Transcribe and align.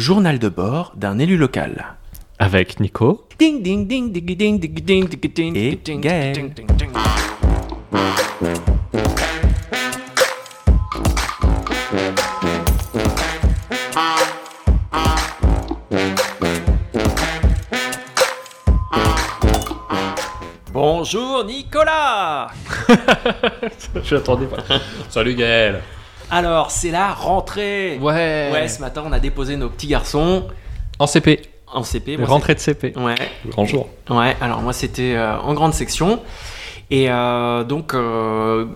journal 0.00 0.38
de 0.38 0.48
bord 0.48 0.94
d'un 0.96 1.18
élu 1.18 1.36
local. 1.36 1.94
Avec 2.38 2.80
Nico. 2.80 3.28
Ding 3.38 3.62
ding 3.62 3.86
ding 3.86 4.10
ding 4.12 4.24
ding 4.24 4.58
ding 4.58 4.58
ding 4.58 5.06
ding 5.06 5.32
ding 5.34 5.56
Et 5.56 5.76
ding 5.76 6.00
Gaël. 6.00 6.32
ding 6.32 6.54
ding 6.54 6.66
ding. 6.78 6.90
Bonjour 20.72 21.44
Nicolas 21.44 22.48
Je 24.02 24.14
l'attendais 24.14 24.46
pas. 24.46 24.64
Salut 25.10 25.34
Gaël. 25.34 25.82
Alors 26.30 26.70
c'est 26.70 26.90
la 26.90 27.12
rentrée 27.12 27.98
Ouais. 28.00 28.50
Ouais, 28.52 28.68
ce 28.68 28.80
matin 28.80 29.02
on 29.06 29.12
a 29.12 29.18
déposé 29.20 29.56
nos 29.56 29.68
petits 29.68 29.86
garçons 29.88 30.46
En 30.98 31.06
CP. 31.06 31.42
en 31.72 31.82
CP. 31.82 32.16
Moi, 32.16 32.26
Rentrée 32.26 32.54
de 32.54 32.60
CP. 32.60 32.92
Ouais, 32.96 33.14
Grand 33.46 33.64
jour. 33.64 33.88
Ouais, 34.08 34.36
alors 34.40 34.60
moi 34.60 34.72
c'était 34.72 35.14
euh, 35.16 35.38
en 35.38 35.54
grande 35.54 35.72
section. 35.74 36.20
Et 36.92 37.08
euh, 37.10 37.62
donc, 37.62 37.94
euh, 37.94 38.66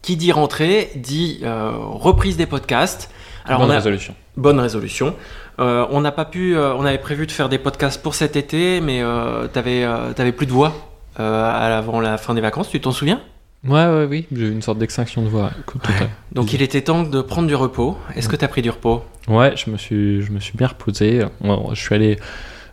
qui 0.00 0.16
dit 0.16 0.32
rentrée 0.32 0.90
dit 0.96 1.40
reprise 1.44 2.36
des 2.38 2.46
podcasts. 2.46 3.10
Alors, 3.44 3.60
Bonne 3.60 3.68
on 3.70 3.72
a, 3.72 3.76
résolution. 3.76 4.14
bonne 4.36 4.60
résolution. 4.60 5.14
On 5.58 6.00
n'a 6.00 6.12
pas 6.12 6.24
pu, 6.26 6.56
on 6.56 6.84
avait 6.84 6.98
prévu 6.98 7.26
de 7.26 7.32
faire 7.32 7.48
des 7.48 7.58
podcasts 7.58 8.02
pour 8.02 8.14
cet 8.14 8.36
été, 8.36 8.80
mais 8.80 9.00
euh, 9.02 9.48
t'avais, 9.48 10.32
plus 10.32 10.46
de 10.46 10.52
voix 10.52 10.72
avant 11.16 12.00
la 12.00 12.16
fin 12.16 12.32
des 12.34 12.40
vacances, 12.40 12.68
tu 12.70 12.80
t'en 12.80 12.92
souviens? 12.92 13.20
Ouais, 13.66 13.86
ouais, 13.86 14.06
oui. 14.08 14.26
J'ai 14.32 14.46
eu 14.46 14.52
une 14.52 14.62
sorte 14.62 14.78
d'extinction 14.78 15.22
de 15.22 15.28
voix. 15.28 15.50
Donc 16.32 16.52
il 16.52 16.62
était 16.62 16.82
temps 16.82 17.02
de 17.02 17.20
prendre 17.20 17.48
du 17.48 17.54
repos. 17.54 17.96
Est-ce 18.14 18.28
que 18.28 18.36
t'as 18.36 18.48
pris 18.48 18.62
du 18.62 18.70
repos? 18.70 19.02
Ouais, 19.26 19.54
je 19.56 19.70
me 19.70 19.76
suis, 19.76 20.22
je 20.22 20.30
me 20.30 20.40
suis 20.40 20.56
bien 20.56 20.68
reposé. 20.68 21.24
Je 21.42 21.74
suis 21.80 21.94
allé 21.94 22.18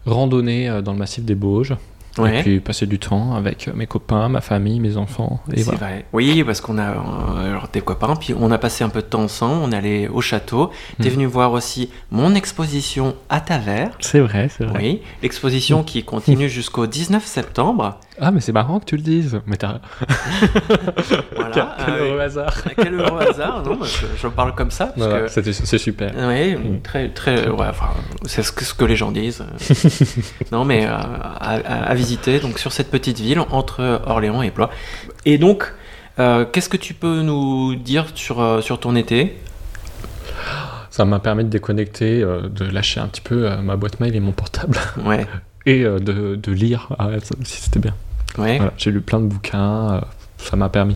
randonner 0.05 0.69
euh, 0.69 0.81
dans 0.81 0.93
le 0.93 0.99
massif 0.99 1.23
des 1.25 1.35
Bauges. 1.35 1.75
Ouais. 2.17 2.39
Et 2.39 2.43
puis 2.43 2.59
passer 2.61 2.85
du 2.85 2.97
temps 2.97 3.33
avec 3.35 3.67
euh, 3.67 3.73
mes 3.75 3.87
copains, 3.87 4.29
ma 4.29 4.39
famille, 4.39 4.79
mes 4.79 4.95
enfants. 4.95 5.41
Et 5.51 5.57
C'est 5.57 5.63
voilà. 5.63 5.79
vrai. 5.79 6.05
Oui, 6.13 6.45
parce 6.45 6.61
qu'on 6.61 6.77
a 6.77 6.91
euh, 6.91 7.57
des 7.73 7.81
copains, 7.81 8.15
puis 8.15 8.33
on 8.39 8.51
a 8.51 8.57
passé 8.57 8.85
un 8.85 8.89
peu 8.89 9.01
de 9.01 9.07
temps 9.07 9.23
ensemble, 9.23 9.61
on 9.65 9.71
est 9.73 9.75
allé 9.75 10.07
au 10.07 10.21
château. 10.21 10.69
T'es 11.01 11.09
Hmm. 11.09 11.13
venu 11.13 11.25
voir 11.25 11.51
aussi 11.51 11.89
mon 12.11 12.33
exposition 12.35 13.15
à 13.27 13.41
Tavers. 13.41 13.89
C'est 13.99 14.21
vrai, 14.21 14.47
c'est 14.55 14.63
vrai. 14.63 14.79
Oui, 14.81 15.01
l'exposition 15.23 15.83
qui 15.83 16.03
continue 16.03 16.47
jusqu'au 16.47 16.87
19 16.87 17.25
septembre. 17.25 17.99
Ah, 18.19 18.31
mais 18.31 18.39
c'est 18.39 18.51
marrant 18.53 18.79
que 18.79 18.85
tu 18.85 18.95
le 18.95 19.01
dises. 19.01 19.39
Mais 19.45 19.57
t'as. 19.57 19.79
Voilà. 21.35 21.51
Quel, 21.53 21.63
quel 21.85 21.93
Ah, 21.93 21.97
heureux 21.99 22.19
hasard. 22.19 22.53
Quel 22.75 22.93
heureux 22.93 23.21
hasard, 23.21 23.63
non 23.63 23.77
que 23.77 23.85
Je 24.17 24.27
parle 24.27 24.55
comme 24.55 24.71
ça. 24.71 24.93
Voilà, 24.95 25.21
que... 25.27 25.41
C'est 25.41 25.77
super. 25.77 26.11
Oui, 26.15 26.55
Mm. 26.55 26.81
très, 26.81 27.09
très, 27.09 27.47
ouais, 27.49 27.67
enfin, 27.69 27.89
c'est 28.25 28.43
ce 28.43 28.51
que, 28.51 28.63
ce 28.63 28.73
que 28.73 28.85
les 28.85 28.95
gens 28.95 29.11
disent. 29.11 29.43
non, 30.51 30.63
mais 30.65 30.85
euh, 30.85 30.91
à, 30.95 31.93
visiter 31.95 32.39
donc 32.39 32.59
sur 32.59 32.71
cette 32.71 32.89
petite 32.89 33.19
ville 33.19 33.39
entre 33.51 34.01
Orléans 34.05 34.41
et 34.41 34.51
Blois. 34.51 34.69
Et 35.25 35.37
donc, 35.37 35.71
euh, 36.19 36.45
qu'est-ce 36.45 36.69
que 36.69 36.77
tu 36.77 36.93
peux 36.93 37.21
nous 37.21 37.75
dire 37.75 38.05
sur, 38.15 38.39
euh, 38.41 38.61
sur 38.61 38.79
ton 38.79 38.95
été? 38.95 39.37
Ça 40.89 41.03
m'a 41.03 41.19
permis 41.19 41.43
de 41.43 41.49
déconnecter, 41.49 42.21
euh, 42.21 42.47
de 42.47 42.63
lâcher 42.65 43.01
un 43.01 43.07
petit 43.07 43.21
peu 43.21 43.49
ma 43.57 43.75
boîte 43.75 43.99
mail 43.99 44.15
et 44.15 44.19
mon 44.21 44.31
portable 44.31 44.77
Ouais, 45.03 45.25
et 45.65 45.83
de, 45.83 46.35
de 46.35 46.51
lire. 46.51 46.89
Ah 46.97 47.09
aussi, 47.41 47.61
c'était 47.61 47.79
bien. 47.79 47.93
Ouais, 48.37 48.57
Voilà, 48.57 48.73
J'ai 48.77 48.91
lu 48.91 49.01
plein 49.01 49.19
de 49.19 49.25
bouquins. 49.27 49.95
euh, 49.95 50.01
ça 50.37 50.55
m'a 50.55 50.69
permis. 50.69 50.95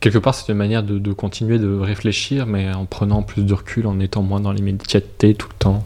Quelque 0.00 0.18
part, 0.18 0.34
c'est 0.34 0.50
une 0.50 0.58
manière 0.58 0.82
de, 0.82 0.98
de 0.98 1.12
continuer 1.12 1.58
de 1.58 1.78
réfléchir, 1.78 2.46
mais 2.46 2.72
en 2.72 2.86
prenant 2.86 3.22
plus 3.22 3.44
de 3.44 3.54
recul, 3.54 3.86
en 3.86 4.00
étant 4.00 4.22
moins 4.22 4.40
dans 4.40 4.50
l'immédiateté 4.52 5.34
tout 5.34 5.48
le 5.48 5.54
temps. 5.58 5.84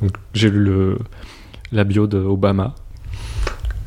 Donc, 0.00 0.12
j'ai 0.34 0.48
lu 0.50 0.62
le, 0.62 0.98
la 1.72 1.82
bio 1.82 2.06
d'Obama, 2.06 2.74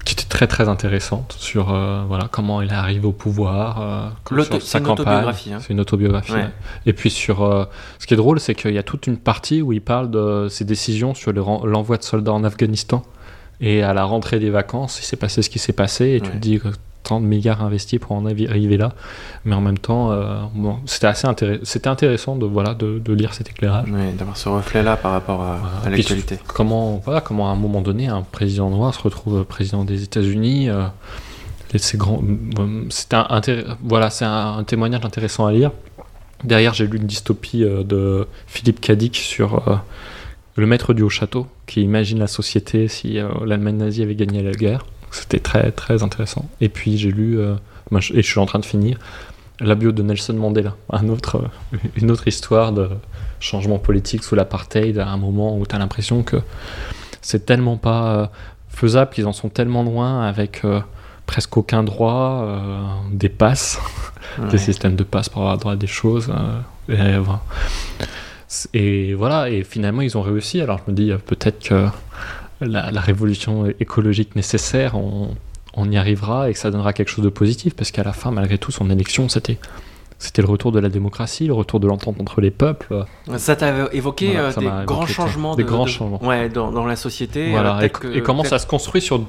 qui 0.05 0.13
était 0.15 0.25
très 0.25 0.47
très 0.47 0.67
intéressante 0.67 1.35
sur 1.37 1.71
euh, 1.73 2.03
voilà 2.07 2.27
comment 2.31 2.61
il 2.61 2.69
est 2.71 2.75
arrivé 2.75 3.05
au 3.05 3.11
pouvoir, 3.11 3.81
euh, 3.81 4.43
sur 4.43 4.61
sa 4.61 4.79
une 4.79 4.85
campagne. 4.85 5.03
autobiographie, 5.05 5.53
hein. 5.53 5.59
C'est 5.61 5.71
une 5.71 5.79
autobiographie. 5.79 6.33
Ouais. 6.33 6.49
Et 6.85 6.93
puis 6.93 7.09
sur, 7.09 7.43
euh, 7.43 7.65
ce 7.99 8.07
qui 8.07 8.15
est 8.15 8.17
drôle, 8.17 8.39
c'est 8.39 8.55
qu'il 8.55 8.73
y 8.73 8.77
a 8.77 8.83
toute 8.83 9.07
une 9.07 9.17
partie 9.17 9.61
où 9.61 9.71
il 9.71 9.81
parle 9.81 10.09
de 10.11 10.47
ses 10.49 10.65
décisions 10.65 11.13
sur 11.13 11.31
le 11.31 11.41
l'envoi 11.69 11.97
de 11.97 12.03
soldats 12.03 12.33
en 12.33 12.43
Afghanistan. 12.43 13.03
Et 13.61 13.83
à 13.83 13.93
la 13.93 14.03
rentrée 14.05 14.39
des 14.39 14.49
vacances, 14.49 14.99
il 15.01 15.05
s'est 15.05 15.17
passé 15.17 15.41
ce 15.41 15.49
qui 15.49 15.59
s'est 15.59 15.73
passé, 15.73 16.11
et 16.15 16.21
tu 16.21 16.29
te 16.31 16.37
dis 16.37 16.59
que 16.59 16.69
30 17.03 17.23
milliards 17.23 17.63
investis 17.63 17.99
pour 17.99 18.11
en 18.13 18.25
arriver 18.25 18.77
là. 18.77 18.93
Mais 19.45 19.55
en 19.55 19.61
même 19.61 19.77
temps, 19.79 20.11
euh, 20.11 20.41
bon, 20.53 20.77
c'était 20.85 21.07
assez 21.07 21.27
intéressant, 21.27 21.61
c'était 21.63 21.87
intéressant 21.87 22.35
de, 22.35 22.45
voilà, 22.45 22.73
de, 22.73 22.99
de 22.99 23.13
lire 23.13 23.33
cet 23.33 23.49
éclairage. 23.49 23.89
Ouais, 23.89 24.11
d'avoir 24.17 24.37
ce 24.37 24.47
reflet-là 24.49 24.95
par 24.97 25.11
rapport 25.13 25.41
à, 25.41 25.55
à 25.55 25.59
Puis 25.87 25.91
l'actualité. 25.97 26.37
Comment, 26.47 27.01
voilà, 27.03 27.21
comment 27.21 27.49
à 27.49 27.53
un 27.53 27.55
moment 27.55 27.81
donné, 27.81 28.07
un 28.07 28.21
président 28.21 28.69
noir 28.69 28.93
se 28.93 29.01
retrouve 29.01 29.43
président 29.45 29.83
des 29.85 30.03
États-Unis. 30.03 30.69
euh, 30.69 30.83
c'est 31.77 31.97
grand, 31.97 32.21
un, 32.21 32.87
intér- 33.39 33.75
voilà, 33.83 34.09
c'est 34.09 34.25
un, 34.25 34.57
un 34.57 34.63
témoignage 34.63 35.03
intéressant 35.05 35.45
à 35.45 35.51
lire. 35.51 35.71
Derrière, 36.43 36.73
j'ai 36.73 36.87
lu 36.87 36.97
une 36.97 37.05
dystopie 37.07 37.63
euh, 37.63 37.83
de 37.83 38.27
Philippe 38.47 38.79
Cadic 38.81 39.15
sur 39.17 39.67
euh, 39.69 39.75
le 40.55 40.65
maître 40.65 40.93
du 40.93 41.03
haut 41.03 41.09
château, 41.09 41.47
qui 41.65 41.81
imagine 41.81 42.19
la 42.19 42.27
société 42.27 42.87
si 42.87 43.19
euh, 43.19 43.29
l'Allemagne 43.45 43.77
nazie 43.77 44.03
avait 44.03 44.15
gagné 44.15 44.43
la 44.43 44.51
guerre. 44.51 44.85
C'était 45.11 45.39
très 45.39 45.71
très 45.71 46.03
intéressant. 46.03 46.47
Et 46.61 46.69
puis 46.69 46.97
j'ai 46.97 47.11
lu, 47.11 47.39
euh, 47.39 47.55
et 48.13 48.21
je 48.21 48.27
suis 48.29 48.39
en 48.39 48.45
train 48.45 48.59
de 48.59 48.65
finir, 48.65 48.97
la 49.59 49.75
bio 49.75 49.91
de 49.91 50.01
Nelson 50.03 50.33
Mandela, 50.33 50.75
un 50.91 51.09
autre, 51.09 51.37
euh, 51.73 51.77
une 51.95 52.11
autre 52.11 52.27
histoire 52.27 52.71
de 52.71 52.89
changement 53.39 53.79
politique 53.79 54.23
sous 54.23 54.35
l'apartheid 54.35 54.97
à 54.99 55.07
un 55.07 55.17
moment 55.17 55.57
où 55.57 55.65
tu 55.65 55.75
as 55.75 55.79
l'impression 55.79 56.23
que 56.23 56.37
c'est 57.21 57.45
tellement 57.45 57.77
pas 57.77 58.31
faisable, 58.69 59.11
qu'ils 59.11 59.25
en 59.27 59.33
sont 59.33 59.49
tellement 59.49 59.83
loin 59.83 60.21
avec 60.23 60.61
presque 61.25 61.57
aucun 61.57 61.83
droit, 61.83 62.45
des 63.11 63.29
passes, 63.29 63.79
Ouais. 64.37 64.47
des 64.49 64.57
systèmes 64.59 64.95
de 64.95 65.03
passes 65.03 65.27
pour 65.27 65.41
avoir 65.41 65.57
droit 65.57 65.73
à 65.73 65.75
des 65.75 65.87
choses. 65.87 66.31
et, 66.87 67.17
voilà. 67.17 67.41
Et 68.73 69.13
voilà, 69.13 69.49
et 69.49 69.63
finalement 69.63 70.01
ils 70.01 70.17
ont 70.17 70.21
réussi. 70.21 70.59
Alors 70.61 70.79
je 70.85 70.91
me 70.91 70.95
dis 70.95 71.11
euh, 71.11 71.17
peut-être 71.17 71.59
que 71.59 71.85
la, 72.61 72.91
la 72.91 73.01
révolution 73.01 73.67
écologique 73.79 74.35
nécessaire, 74.35 74.95
on, 74.95 75.35
on 75.75 75.89
y 75.91 75.97
arrivera 75.97 76.49
et 76.49 76.53
que 76.53 76.59
ça 76.59 76.71
donnera 76.71 76.93
quelque 76.93 77.09
chose 77.09 77.23
de 77.23 77.29
positif, 77.29 77.75
parce 77.75 77.91
qu'à 77.91 78.03
la 78.03 78.11
fin, 78.13 78.31
malgré 78.31 78.57
tout, 78.57 78.71
son 78.71 78.89
élection, 78.89 79.29
c'était 79.29 79.57
c'était 80.21 80.41
le 80.41 80.49
retour 80.49 80.73
de 80.73 80.79
la 80.79 80.89
démocratie, 80.89 81.47
le 81.47 81.53
retour 81.53 81.79
de 81.79 81.87
l'entente 81.87 82.19
entre 82.19 82.41
les 82.41 82.51
peuples. 82.51 83.05
Ça 83.37 83.55
t'a 83.55 83.87
évoqué 83.93 84.31
Voilà, 84.33 84.47
euh, 84.47 84.51
ça 84.51 84.59
des 84.59 84.65
grands 84.67 84.81
évoqué 85.03 85.13
ça. 85.13 85.13
changements, 85.13 85.55
Des 85.55 85.63
de- 85.63 85.69
grands 85.69 85.85
de- 85.85 85.89
changements. 85.89 86.21
Ouais, 86.25 86.49
dans, 86.49 86.71
dans 86.73 86.85
la 86.85 86.97
société. 86.97 87.51
Voilà, 87.51 87.77
euh, 87.77 87.81
et, 87.83 87.89
que- 87.89 88.07
et 88.17 88.21
comment 88.21 88.43
ça 88.43 88.59
se 88.59 88.67
construit 88.67 89.01
sur. 89.01 89.23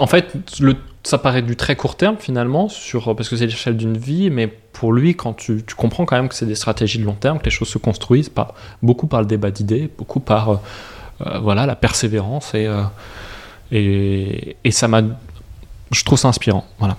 En 0.00 0.06
fait, 0.06 0.34
le, 0.60 0.76
ça 1.02 1.18
paraît 1.18 1.42
du 1.42 1.54
très 1.54 1.76
court 1.76 1.96
terme 1.96 2.16
finalement, 2.18 2.70
sur, 2.70 3.14
parce 3.14 3.28
que 3.28 3.36
c'est 3.36 3.44
l'échelle 3.44 3.76
d'une 3.76 3.98
vie, 3.98 4.30
mais 4.30 4.56
pour 4.78 4.92
lui, 4.92 5.16
quand 5.16 5.32
tu, 5.34 5.64
tu 5.66 5.74
comprends 5.74 6.04
quand 6.04 6.14
même 6.14 6.28
que 6.28 6.36
c'est 6.36 6.46
des 6.46 6.54
stratégies 6.54 7.00
de 7.00 7.04
long 7.04 7.14
terme, 7.18 7.40
que 7.40 7.46
les 7.46 7.50
choses 7.50 7.66
se 7.68 7.78
construisent 7.78 8.28
par, 8.28 8.54
beaucoup 8.80 9.08
par 9.08 9.20
le 9.20 9.26
débat 9.26 9.50
d'idées, 9.50 9.90
beaucoup 9.98 10.20
par 10.20 10.50
euh, 10.50 10.56
euh, 11.26 11.38
voilà, 11.40 11.66
la 11.66 11.74
persévérance, 11.74 12.54
et, 12.54 12.66
euh, 12.66 12.82
et, 13.72 14.56
et 14.62 14.70
ça 14.70 14.86
m'a. 14.86 15.02
Je 15.90 16.04
trouve 16.04 16.16
ça 16.16 16.28
inspirant. 16.28 16.64
Voilà. 16.78 16.96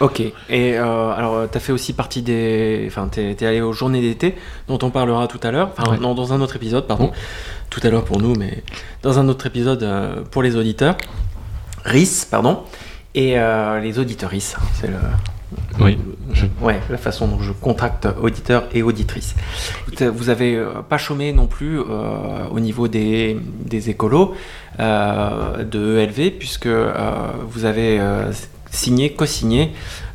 Ok. 0.00 0.20
Et 0.20 0.32
euh, 0.78 1.12
alors, 1.12 1.48
tu 1.48 1.56
as 1.56 1.60
fait 1.60 1.70
aussi 1.70 1.92
partie 1.92 2.22
des. 2.22 2.86
Enfin, 2.88 3.08
tu 3.12 3.20
es, 3.20 3.44
allé 3.46 3.60
aux 3.60 3.72
journées 3.72 4.00
d'été, 4.00 4.34
dont 4.66 4.78
on 4.82 4.90
parlera 4.90 5.28
tout 5.28 5.40
à 5.44 5.52
l'heure. 5.52 5.70
Enfin, 5.76 5.92
Ouais. 5.92 5.98
non, 5.98 6.14
dans 6.16 6.32
un 6.32 6.40
autre 6.40 6.56
épisode, 6.56 6.88
pardon. 6.88 7.12
Tout 7.70 7.80
à 7.84 7.88
l'heure 7.90 8.04
pour 8.04 8.20
nous, 8.20 8.34
mais 8.34 8.64
dans 9.02 9.20
un 9.20 9.28
autre 9.28 9.46
épisode 9.46 9.84
euh, 9.84 10.22
pour 10.28 10.42
les 10.42 10.56
auditeurs. 10.56 10.96
RIS, 11.84 12.26
pardon. 12.28 12.64
Et 13.14 13.38
euh, 13.38 13.78
les 13.78 14.00
auditeurs 14.00 14.30
RIS, 14.30 14.56
c'est 14.74 14.88
le. 14.88 14.96
Oui, 15.80 15.98
je- 16.32 16.46
Ouais, 16.60 16.80
la 16.90 16.96
façon 16.98 17.26
dont 17.28 17.40
je 17.40 17.52
contracte 17.52 18.06
auditeurs 18.20 18.64
et 18.74 18.82
auditrices. 18.82 19.34
Vous- 20.14 20.28
avez 20.30 20.56
euh, 20.56 20.82
pas 20.88 20.98
chômé 20.98 21.32
non 21.32 21.46
plus 21.46 21.78
euh, 21.80 21.84
au 22.50 22.60
niveau 22.60 22.88
des, 22.88 23.36
des 23.66 23.90
écolos 23.90 24.34
euh, 24.80 25.64
de 25.64 25.98
ELV, 25.98 26.30
puisque 26.38 26.66
euh, 26.66 26.92
vous 27.48 27.64
avez 27.64 27.98
euh, 28.00 28.30
signé, 28.70 29.12
co-signé 29.12 29.72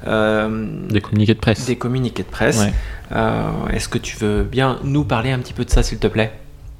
euh, 0.07 0.67
Des 0.89 1.01
communiqués 1.01 1.33
de 1.35 1.39
presse. 1.39 1.65
des 1.65 1.75
communiqués 1.75 2.23
de 2.23 2.29
presse. 2.29 2.59
Ouais. 2.59 2.73
Euh, 3.13 3.67
Est-ce 3.71 3.88
que 3.89 3.97
tu 3.97 4.17
veux 4.17 4.44
bien 4.44 4.79
nous 4.83 5.03
parler 5.03 5.31
un 5.31 5.39
petit 5.39 5.53
peu 5.53 5.63
de 5.65 5.69
ça, 5.69 5.83
s'il 5.83 6.00
te 6.00 6.07
plaît? 6.07 6.31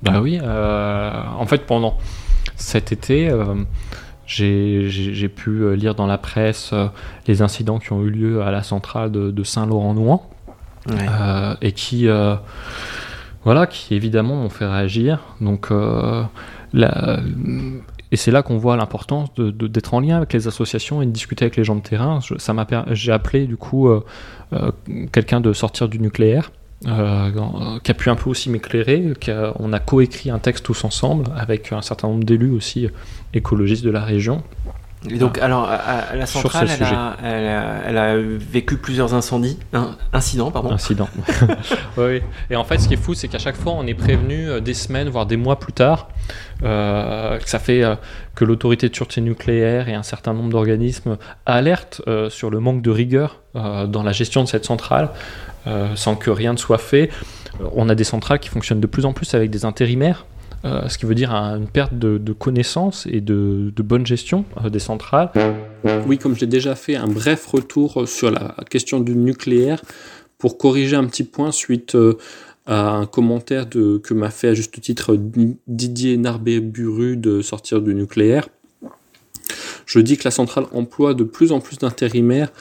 Bah 0.04 0.20
oui, 0.22 0.40
euh, 0.42 1.12
en 1.40 1.46
fait 1.48 1.66
pendant 1.66 1.98
cet 2.56 2.92
été, 2.92 3.30
euh, 3.30 3.56
j'ai 4.28 5.30
pu 5.30 5.50
euh, 5.64 5.76
lire 5.76 5.96
dans 5.96 6.06
la 6.06 6.18
presse 6.18 6.72
euh, 6.74 6.88
les 7.28 7.42
incidents 7.42 7.80
qui 7.80 7.94
ont 7.94 8.04
eu 8.04 8.10
lieu 8.10 8.42
à 8.44 8.52
la 8.52 8.62
centrale 8.62 9.12
de, 9.12 9.32
de 9.32 9.44
Saint-Laurent-Nouan 9.44 10.30
Ouais. 10.90 10.96
euh, 11.20 11.56
et 11.62 11.72
qui, 11.74 12.08
euh, 12.08 12.36
voilà, 13.44 13.68
qui 13.68 13.94
évidemment 13.96 14.36
m'ont 14.36 14.50
fait 14.50 14.66
réagir. 14.66 15.20
Donc, 15.42 15.68
euh, 15.72 16.24
la- 16.72 17.20
et 18.12 18.16
c'est 18.16 18.32
là 18.32 18.42
qu'on 18.42 18.58
voit 18.58 18.78
l'importance 18.78 19.34
de- 19.34 19.52
de- 19.52 19.68
d'être 19.68 19.94
en 19.94 20.00
lien 20.00 20.16
avec 20.16 20.32
les 20.32 20.48
associations 20.48 21.02
et 21.02 21.06
de 21.06 21.12
discuter 21.12 21.44
avec 21.44 21.58
les 21.58 21.66
gens 21.66 21.76
de 21.76 21.82
terrain. 21.82 22.20
Je- 22.22 22.38
ça 22.38 22.54
m'a 22.54 22.64
per- 22.64 22.84
j'ai 22.92 23.12
appelé 23.12 23.48
du 23.48 23.58
coup 23.58 23.90
quelqu'un 25.12 25.42
de 25.42 25.52
sortir 25.52 25.90
du 25.90 26.00
nucléaire 26.00 26.52
qui 26.82 26.90
a 26.90 27.94
pu 27.98 28.10
un 28.10 28.16
peu 28.16 28.30
aussi 28.30 28.50
m'éclairer. 28.50 29.14
On 29.60 29.74
a 29.74 29.80
coécrit 29.80 30.30
un 30.30 30.40
texte 30.40 30.66
tous 30.66 30.84
ensemble 30.84 31.32
avec 31.36 31.72
un 31.72 31.82
certain 31.82 32.08
nombre 32.08 32.24
d'élus 32.24 32.52
aussi 32.52 32.88
écologistes 33.34 33.84
de 33.84 33.90
la 33.90 34.04
région. 34.04 34.44
Et 35.10 35.18
donc, 35.18 35.38
alors, 35.38 35.70
à, 35.70 36.16
la 36.16 36.26
centrale, 36.26 36.68
elle 37.24 37.98
a, 37.98 38.16
vécu 38.18 38.78
plusieurs 38.78 39.14
incendies, 39.14 39.60
incidents, 40.12 40.52
pardon. 40.52 40.72
Incidents. 40.72 41.10
oui, 41.98 42.22
Et 42.50 42.56
en 42.56 42.64
fait, 42.64 42.80
ce 42.80 42.88
qui 42.88 42.96
est 42.96 42.98
fou, 42.98 43.14
c'est 43.14 43.28
qu'à 43.28 43.38
chaque 43.38 43.56
fois, 43.56 43.74
on 43.74 43.86
est 43.86 43.94
prévenu 43.94 44.50
euh, 44.50 44.60
des 44.60 44.74
semaines, 44.74 45.10
voire 45.10 45.26
des 45.26 45.38
mois 45.38 45.60
plus 45.60 45.74
tard. 45.74 46.10
Euh, 46.64 47.38
ça 47.46 47.60
fait 47.60 47.84
euh, 47.84 47.96
que 48.36 48.44
l'autorité 48.44 48.90
de 48.90 48.96
sûreté 48.96 49.22
nucléaire 49.22 49.88
et 49.88 49.94
un 49.94 50.04
certain 50.04 50.34
nombre 50.34 50.50
d'organismes 50.50 51.18
alertent 51.46 52.02
sur 52.30 52.50
le 52.50 52.60
manque 52.60 52.82
de 52.82 52.92
rigueur 52.92 53.42
dans 53.54 54.04
la 54.04 54.12
gestion 54.12 54.44
de 54.44 54.48
cette 54.48 54.66
centrale, 54.66 55.10
sans 55.96 56.16
que 56.16 56.30
rien 56.30 56.54
ne 56.54 56.58
soit 56.58 56.78
fait. 56.78 57.10
On 57.74 57.90
a 57.90 57.96
des 57.96 58.04
centrales 58.04 58.40
qui 58.40 58.50
fonctionnent 58.50 58.80
de 58.80 58.88
plus 58.88 59.06
en 59.06 59.14
plus 59.14 59.34
avec 59.34 59.50
des 59.50 59.66
intérimaires. 59.66 60.26
Euh, 60.66 60.88
ce 60.90 60.98
qui 60.98 61.06
veut 61.06 61.16
dire 61.16 61.32
une 61.32 61.68
perte 61.68 61.94
de, 61.94 62.34
connaissances 62.34 63.08
et 63.10 63.22
de, 63.22 63.72
bonne 63.78 64.06
gestion 64.06 64.46
euh, 64.64 64.70
des 64.70 64.80
centrales. 64.80 65.32
Oui, 66.06 66.18
comme 66.18 66.36
j'ai 66.36 66.48
déjà 66.48 66.76
fait 66.76 66.96
un 66.96 67.08
bref 67.08 67.46
retour 67.46 68.08
sur 68.08 68.32
la 68.32 68.56
question 68.70 69.00
du 69.00 69.16
nucléaire, 69.16 69.82
pour 70.38 70.58
corriger 70.58 70.96
un 70.96 71.06
petit 71.06 71.24
point 71.24 71.52
suite 71.52 71.96
euh, 71.96 72.18
à 72.66 72.90
un 72.92 73.06
commentaire 73.06 73.70
que 73.70 74.14
m'a 74.14 74.30
fait 74.30 74.50
à 74.50 74.54
juste 74.54 74.80
titre 74.82 75.18
Didier 75.68 76.18
Narbet-Buru 76.18 77.16
de 77.16 77.42
sortir 77.42 77.82
du 77.82 77.96
nucléaire. 77.96 78.50
Je 79.86 80.00
dis 80.00 80.18
que 80.18 80.26
la 80.26 80.32
centrale 80.32 80.66
emploie 80.74 81.14
de 81.14 81.24
plus 81.24 81.54
en 81.54 81.62
plus 81.62 81.78
d'intérimaires 81.78 82.52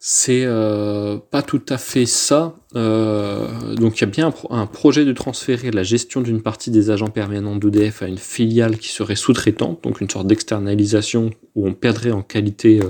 c'est 0.00 0.44
euh, 0.44 1.18
pas 1.30 1.42
tout 1.42 1.62
à 1.68 1.76
fait 1.76 2.06
ça. 2.06 2.54
Euh, 2.76 3.74
donc 3.74 3.98
il 3.98 4.00
y 4.02 4.04
a 4.04 4.06
bien 4.06 4.32
un, 4.50 4.66
projet 4.66 5.04
de 5.04 5.12
transférer 5.12 5.72
la 5.72 5.82
gestion 5.82 6.20
d'une 6.20 6.40
partie 6.40 6.70
des 6.70 6.90
agents 6.90 7.08
permanents 7.08 7.56
d'EDF 7.56 8.02
à 8.02 8.06
une 8.06 8.18
filiale 8.18 8.78
qui 8.78 8.88
serait 8.88 9.16
sous-traitante, 9.16 9.82
donc 9.82 10.00
une 10.00 10.08
sorte 10.08 10.28
d'externalisation 10.28 11.30
où 11.56 11.66
on 11.66 11.74
perdrait 11.74 12.12
en 12.12 12.22
qualité 12.22 12.80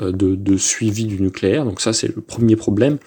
euh, 0.00 0.10
de, 0.12 0.56
suivi 0.56 1.04
du 1.04 1.20
nucléaire. 1.22 1.64
Donc 1.64 1.80
ça 1.80 1.92
c'est 1.92 2.08
le 2.14 2.20
premier 2.20 2.56
problème. 2.56 2.98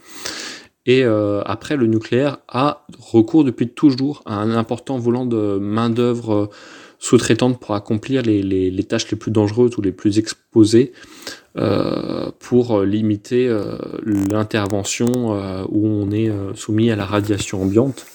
Et 0.86 1.06
après, 1.06 1.78
le 1.78 1.88
nucléaire 1.88 2.40
a 2.50 2.86
recours 3.00 3.46
depuis 3.46 3.70
toujours 3.70 4.22
à 4.26 4.36
un 4.36 4.52
important 4.52 4.98
volant 4.98 5.26
de 5.26 5.58
main-d'œuvre 5.58 6.50
sous-traitante 7.04 7.60
pour 7.60 7.76
accomplir 7.76 8.22
les, 8.22 8.86
tâches 8.88 9.12
les 9.12 9.18
plus 9.18 9.32
dangereuses 9.32 9.78
ou 9.78 9.82
les 9.82 9.92
plus 9.92 10.20
exposées. 10.20 10.94
Euh, 11.56 12.32
pour 12.40 12.82
limiter 12.82 13.48
euh, 13.48 13.78
l'intervention 14.32 15.36
euh, 15.36 15.64
où 15.70 15.86
on 15.86 16.10
est 16.10 16.32
soumis 16.56 16.90
à 16.90 16.96
la 16.96 17.06
radiation 17.06 17.62
ambiante. 17.62 18.08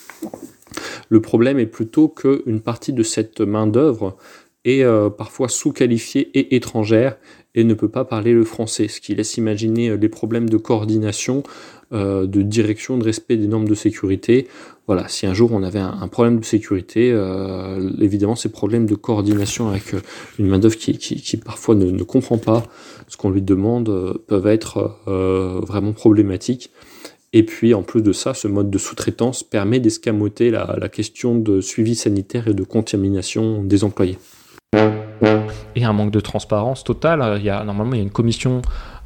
Le 1.09 1.21
problème 1.21 1.61
est 1.61 1.67
plutôt 1.67 2.09
qu'une 2.09 2.61
partie 2.61 2.93
de 2.93 3.05
cette 3.05 3.41
main-d'œuvre 3.41 4.17
est 4.65 4.85
parfois 5.17 5.49
sous-qualifiée 5.49 6.31
et 6.39 6.57
étrangère 6.57 7.17
et 7.55 7.65
ne 7.65 7.73
peut 7.73 7.89
pas 7.89 8.05
parler 8.05 8.35
le 8.35 8.45
français, 8.45 8.89
ce 8.89 9.01
qui 9.01 9.15
laisse 9.15 9.39
imaginer 9.39 9.97
les 9.97 10.09
problèmes 10.11 10.51
de 10.51 10.59
coordination, 10.59 11.43
de 11.93 12.43
direction, 12.43 12.99
de 12.99 13.05
respect 13.05 13.39
des 13.39 13.47
normes 13.47 13.69
de 13.69 13.75
sécurité. 13.75 14.47
Voilà, 14.89 15.07
si 15.07 15.27
un 15.27 15.35
jour 15.35 15.53
on 15.53 15.63
avait 15.63 15.79
un, 15.79 16.09
problème 16.09 16.41
de 16.41 16.45
sécurité, 16.45 17.15
évidemment 18.01 18.37
ces 18.37 18.49
problèmes 18.49 18.87
de 18.87 18.95
coordination 18.95 19.69
avec 19.69 19.95
une 20.39 20.47
main-d'œuvre 20.47 20.77
qui, 20.77 21.37
parfois 21.45 21.75
ne, 21.75 22.03
comprend 22.03 22.39
pas 22.39 22.65
ce 23.09 23.17
qu'on 23.17 23.31
lui 23.31 23.43
demande 23.43 23.89
euh, 23.89 24.15
peuvent 24.27 24.47
être 24.47 24.99
euh, 25.09 25.61
vraiment 25.67 25.93
problématiques. 25.93 26.71
Et 27.33 27.43
puis 27.43 27.75
en 27.75 27.83
plus 27.83 28.03
de 28.03 28.13
ça, 28.13 28.33
ce 28.33 28.49
mode 28.49 28.71
de 28.71 28.79
sous-traitance 28.79 29.43
permet 29.43 29.81
d'escamoter 29.81 30.51
la, 30.51 30.89
question 30.89 31.39
de 31.39 31.61
suivi 31.61 31.95
sanitaire 31.95 32.49
et 32.49 32.55
de 32.55 32.63
contamination 32.65 33.63
des 33.63 33.85
employés. 33.85 34.19
Et 35.77 35.85
un 35.85 35.93
manque 35.93 36.11
de 36.11 36.21
transparence 36.21 36.85
totale. 36.85 37.37
Il 37.39 37.45
y 37.45 37.51
a, 37.51 37.63
normalement, 37.65 37.93
il 37.93 37.99
y 37.99 38.01
a 38.01 38.05
une 38.05 38.11
commission 38.11 38.63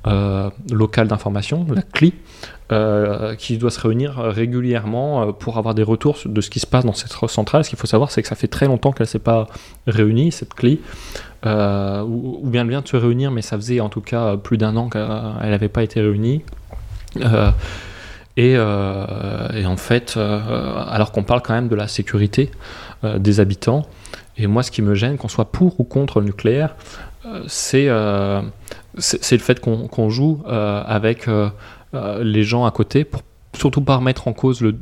euh, 0.07 0.51
locale 0.71 1.09
d'information, 1.09 1.67
la 1.75 1.83
CLI, 1.83 2.15
qui 3.39 3.59
doit 3.59 3.71
se 3.71 3.81
réunir 3.81 4.17
régulièrement 4.17 5.33
pour 5.33 5.59
avoir 5.59 5.75
des 5.75 5.83
retours 5.83 6.19
de 6.25 6.41
ce 6.41 6.51
qui 6.51 6.61
se 6.61 6.67
passe 6.67 6.85
dans 6.85 6.93
cette 6.93 7.13
centrale. 7.29 7.65
Ce 7.65 7.69
qu'il 7.69 7.79
faut 7.79 7.87
savoir, 7.87 8.11
c'est 8.11 8.23
que 8.23 8.29
ça 8.29 8.35
fait 8.35 8.49
très 8.49 8.67
longtemps 8.67 8.93
qu'elle 8.93 9.07
ne 9.07 9.11
s'est 9.11 9.19
pas 9.19 9.47
réunie, 9.87 10.33
cette 10.33 10.55
CLI. 10.55 10.81
Euh, 11.45 12.03
ou, 12.03 12.41
bien 12.45 12.63
elle 12.63 12.69
vient 12.69 12.83
de 12.83 12.89
se 12.89 12.97
réunir, 12.97 13.31
mais 13.31 13.43
ça 13.43 13.57
faisait 13.57 13.81
en 13.81 13.89
tout 13.89 14.01
cas 14.01 14.37
plus 14.37 14.59
d'un 14.59 14.77
an 14.77 14.89
qu'elle 14.89 15.51
n'avait 15.51 15.69
pas 15.69 15.83
été 15.83 16.01
réunie. 16.01 16.43
Euh, 17.21 17.51
et, 18.37 18.55
euh, 18.57 19.65
en 19.67 19.77
fait, 19.77 20.17
alors 20.17 21.13
qu'on 21.13 21.25
parle 21.25 21.43
quand 21.43 21.55
même 21.55 21.69
de 21.69 21.75
la 21.75 21.89
sécurité 21.89 22.51
des 23.03 23.41
habitants, 23.41 23.87
et 24.39 24.47
moi 24.47 24.63
ce 24.63 24.71
qui 24.71 24.83
me 24.83 24.95
gêne, 24.95 25.19
qu'on 25.19 25.29
soit 25.29 25.51
pour 25.51 25.79
ou 25.81 25.85
contre 25.85 26.21
le 26.21 26.27
nucléaire, 26.27 26.77
c'est 27.47 27.87
le 27.87 28.43
fait 29.39 29.61
qu'on 29.61 30.11
joue 30.11 30.43
avec 30.47 31.29
les 31.95 32.43
gens 32.43 32.65
à 32.65 32.71
côté 32.71 33.05
pour 33.05 33.23
surtout 33.57 33.83
pas 33.83 33.97
remettre 33.97 34.29
en 34.29 34.33
cause 34.33 34.61
le, 34.61 34.73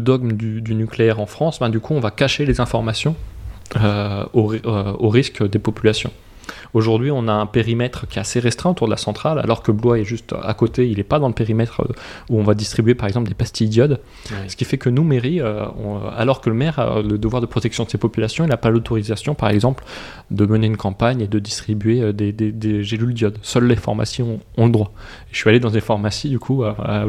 dogme 0.00 0.32
du, 0.32 0.60
du, 0.62 0.74
nucléaire 0.74 1.20
en 1.20 1.26
France, 1.26 1.58
ben, 1.58 1.68
du 1.68 1.80
coup 1.80 1.94
on 1.94 2.00
va 2.00 2.10
cacher 2.10 2.46
les 2.46 2.60
informations 2.60 3.16
euh, 3.76 4.24
euh, 4.34 4.92
au, 4.98 5.08
risque 5.08 5.48
des 5.48 5.58
populations. 5.58 6.10
Aujourd'hui, 6.74 7.10
on 7.10 7.28
a 7.28 7.32
un 7.32 7.46
périmètre 7.46 8.06
qui 8.06 8.18
est 8.18 8.20
assez 8.20 8.40
restreint 8.40 8.70
autour 8.70 8.86
de 8.86 8.92
la 8.92 8.96
centrale, 8.96 9.38
alors 9.38 9.62
que 9.62 9.72
Blois 9.72 9.98
est 9.98 10.04
juste 10.04 10.34
à 10.42 10.54
côté, 10.54 10.88
il 10.88 10.98
n'est 10.98 11.04
pas 11.04 11.18
dans 11.18 11.28
le 11.28 11.34
périmètre 11.34 11.82
euh, 11.82 11.92
où 12.28 12.38
on 12.38 12.42
va 12.42 12.54
distribuer 12.54 12.94
par 12.94 13.08
exemple 13.08 13.28
des 13.28 13.34
pastilles 13.34 13.68
d'iode. 13.68 14.00
Ce 14.48 14.56
qui 14.56 14.64
fait 14.64 14.78
que 14.78 14.88
nous, 14.88 15.04
mairie, 15.04 15.40
alors 15.40 16.40
que 16.40 16.50
le 16.50 16.56
maire 16.56 16.78
a 16.78 17.02
le 17.02 17.18
devoir 17.18 17.40
de 17.40 17.46
protection 17.46 17.84
de 17.84 17.90
ses 17.90 17.98
populations, 17.98 18.44
il 18.44 18.48
n'a 18.48 18.56
pas 18.56 18.70
l'autorisation 18.70 19.34
par 19.34 19.50
exemple 19.50 19.84
de 20.30 20.46
mener 20.46 20.66
une 20.66 20.76
campagne 20.76 21.20
et 21.20 21.26
de 21.26 21.38
distribuer 21.38 22.12
des, 22.12 22.32
des, 22.32 22.84
gélules 22.84 23.14
d'iode. 23.14 23.38
Seules 23.42 23.66
les 23.66 23.76
pharmacies 23.76 24.22
ont, 24.22 24.40
le 24.58 24.70
droit. 24.70 24.92
je 25.32 25.38
suis 25.38 25.48
allé 25.48 25.60
dans 25.60 25.70
des 25.70 25.80
pharmacies 25.80 26.28
du 26.28 26.38
coup 26.38 26.64
à, 26.64 27.04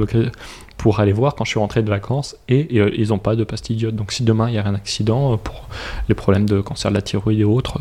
pour 0.77 0.99
aller 0.99 1.13
voir 1.13 1.35
quand 1.35 1.45
je 1.45 1.51
suis 1.51 1.59
rentré 1.59 1.83
de 1.83 1.89
vacances 1.89 2.35
et, 2.49 2.79
euh, 2.79 2.91
ils 2.97 3.09
n'ont 3.09 3.19
pas 3.19 3.35
de 3.35 3.43
pastilles 3.43 3.75
d'iode. 3.75 3.95
Donc 3.95 4.11
si 4.11 4.23
demain 4.23 4.49
il 4.49 4.55
y 4.55 4.57
a 4.57 4.65
un 4.65 4.75
accident 4.75 5.33
euh, 5.33 5.37
pour 5.37 5.67
les 6.09 6.15
problèmes 6.15 6.47
de 6.47 6.61
cancer 6.61 6.91
de 6.91 6.95
la 6.95 7.01
thyroïde 7.01 7.39
et 7.39 7.43
autres, 7.43 7.79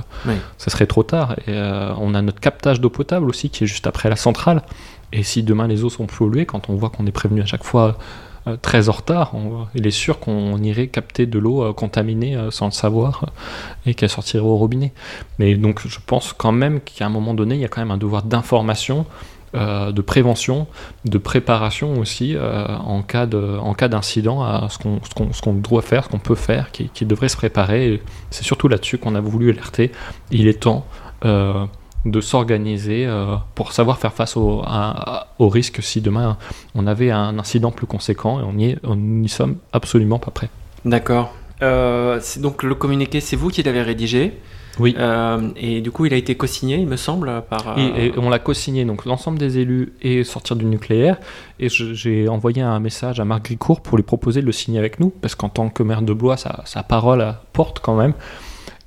ça 0.59 0.71
serait 0.71 0.87
trop 0.87 1.03
tard. 1.03 1.33
Et 1.47 1.53
euh, 1.53 1.93
on 1.99 2.15
a 2.15 2.23
notre 2.23 2.41
captage 2.41 2.81
d'eau 2.81 2.91
potable 2.91 3.29
aussi 3.29 3.51
qui 3.51 3.65
est 3.65 3.67
juste 3.67 3.87
après 3.87 4.09
la 4.09 4.17
centrale. 4.17 4.63
Et 5.13 5.23
si 5.23 5.43
demain 5.43 5.67
les 5.67 5.83
eaux 5.83 5.91
sont 5.91 6.07
polluées, 6.07 6.47
quand 6.47 6.69
on 6.69 6.75
voit 6.75 6.91
qu'on 6.91 7.07
est 7.07 7.13
prévenu 7.13 7.43
à 7.43 7.47
chaque 7.47 7.65
fois 7.65 7.99
très 8.63 8.89
en 8.89 8.93
retard, 8.93 9.35
il 9.75 9.87
est 9.87 9.91
sûr 9.91 10.19
qu'on 10.19 10.57
irait 10.63 10.87
capter 10.87 11.27
de 11.27 11.39
l'eau 11.39 11.75
contaminée 11.75 12.39
sans 12.51 12.67
le 12.67 12.73
savoir 12.73 13.27
et 13.87 13.95
qu'elle 13.95 14.09
sortirait 14.09 14.43
au 14.43 14.57
robinet. 14.57 14.93
Mais 15.39 15.55
donc 15.57 15.87
je 15.87 15.99
pense 16.07 16.33
quand 16.33 16.53
même 16.53 16.81
qu'à 16.81 17.07
un 17.07 17.11
moment 17.11 17.35
donné, 17.35 17.57
il 17.57 17.61
y 17.61 17.65
a 17.65 17.69
quand 17.69 17.81
même 17.81 17.91
un 17.91 17.99
devoir 17.99 18.23
d'information 18.23 19.05
euh, 19.57 19.91
de 19.91 20.01
prévention, 20.01 20.69
de 21.05 21.19
préparation 21.19 21.99
aussi 21.99 22.37
euh, 22.37 22.67
en 22.69 23.03
cas 23.03 23.27
de, 23.27 23.59
en 23.59 23.75
cas 23.75 23.89
d'incident 23.89 24.45
à 24.45 24.69
ce 24.71 24.79
qu'on, 24.79 25.55
doit 25.55 25.83
faire, 25.83 26.05
ce 26.05 26.09
qu'on 26.09 26.21
peut 26.21 26.37
faire, 26.37 26.71
qui, 26.71 27.05
devrait 27.05 27.29
se 27.29 27.37
préparer. 27.37 28.01
C'est 28.31 28.45
surtout 28.45 28.69
là-dessus 28.69 28.99
qu'on 28.99 29.17
a 29.17 29.21
voulu 29.21 29.51
alerter. 29.51 29.91
Il 30.31 30.47
est 30.47 30.61
temps 30.61 30.87
euh, 31.25 31.67
de 32.05 32.21
s'organiser 32.21 33.09
pour 33.57 33.73
savoir 33.73 33.99
faire 33.99 34.13
face 34.13 34.37
au, 34.37 34.63
risque 35.41 35.83
si 35.83 36.01
demain 36.01 36.39
on 36.77 36.87
avait 36.87 37.11
un 37.11 37.37
incident 37.39 37.73
plus 37.73 37.89
conséquent 37.89 38.41
et 38.41 38.77
on 38.85 38.95
n'y 38.97 39.29
sommes 39.29 39.57
absolument 39.73 40.21
pas 40.21 40.31
prêts. 40.31 40.51
D'accord. 40.85 41.35
donc 41.61 42.63
le 42.63 42.75
communiqué, 42.77 43.21
c'est 43.21 43.35
vous 43.35 43.49
qui 43.49 43.65
l'avez 43.65 43.83
rédigé. 43.83 44.39
Oui. 44.79 44.95
Euh, 44.99 45.51
et 45.57 45.81
du 45.81 45.91
coup, 45.91 46.07
il 46.07 46.15
a 46.15 46.17
été 46.17 46.35
co-signé, 46.35 46.77
il 46.77 46.87
me 46.87 46.97
semble, 46.97 47.43
par. 47.49 47.79
Et, 47.79 48.13
on 48.17 48.31
l'a 48.31 48.39
co-signé, 48.39 48.85
donc 48.85 49.05
l'ensemble 49.05 49.39
des 49.39 49.59
élus 49.59 49.93
et 50.03 50.25
sortir 50.25 50.57
du 50.57 50.65
nucléaire. 50.65 51.19
Et 51.59 51.69
j'ai 51.69 52.29
envoyé 52.29 52.63
un 52.63 52.81
message 52.81 53.21
à 53.21 53.25
Marc 53.25 53.47
Gricourt 53.47 53.81
pour 53.81 53.97
lui 53.97 54.05
proposer 54.05 54.41
de 54.41 54.47
le 54.47 54.53
signer 54.53 54.79
avec 54.79 55.01
nous, 55.01 55.11
parce 55.11 55.35
qu'en 55.35 55.49
tant 55.49 55.69
que 55.69 55.83
maire 55.83 56.03
de 56.03 56.13
Blois, 56.13 56.37
sa, 56.37 56.63
sa 56.65 56.83
parole 56.83 57.35
porte 57.53 57.81
quand 57.81 57.97
même. 57.97 58.15